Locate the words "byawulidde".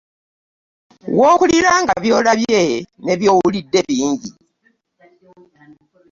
3.19-3.79